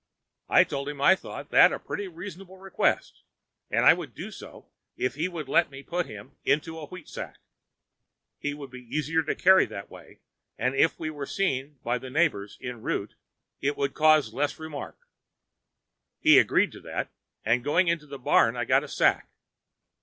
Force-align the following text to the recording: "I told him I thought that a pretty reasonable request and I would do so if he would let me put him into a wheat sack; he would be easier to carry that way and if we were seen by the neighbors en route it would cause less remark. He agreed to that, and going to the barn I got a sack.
"I 0.49 0.63
told 0.63 0.89
him 0.89 0.99
I 0.99 1.15
thought 1.15 1.51
that 1.51 1.71
a 1.71 1.77
pretty 1.77 2.07
reasonable 2.07 2.57
request 2.57 3.21
and 3.69 3.85
I 3.85 3.93
would 3.93 4.15
do 4.15 4.31
so 4.31 4.71
if 4.97 5.13
he 5.13 5.27
would 5.27 5.47
let 5.47 5.69
me 5.69 5.83
put 5.83 6.07
him 6.07 6.35
into 6.43 6.79
a 6.79 6.87
wheat 6.87 7.07
sack; 7.07 7.37
he 8.39 8.55
would 8.55 8.71
be 8.71 8.81
easier 8.81 9.21
to 9.21 9.35
carry 9.35 9.67
that 9.67 9.91
way 9.91 10.17
and 10.57 10.73
if 10.73 10.97
we 10.97 11.11
were 11.11 11.27
seen 11.27 11.77
by 11.83 11.99
the 11.99 12.09
neighbors 12.09 12.57
en 12.63 12.81
route 12.81 13.13
it 13.61 13.77
would 13.77 13.93
cause 13.93 14.33
less 14.33 14.57
remark. 14.57 14.97
He 16.19 16.39
agreed 16.39 16.71
to 16.71 16.79
that, 16.81 17.11
and 17.45 17.63
going 17.63 17.85
to 17.99 18.07
the 18.07 18.17
barn 18.17 18.57
I 18.57 18.65
got 18.65 18.83
a 18.83 18.87
sack. 18.87 19.27